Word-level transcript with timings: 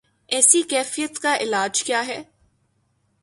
ایسی 0.29 0.61
کیفیت 0.61 1.19
کا 1.19 1.35
علاج 1.37 1.83
کیا 1.83 2.07
ہے؟ 2.07 2.23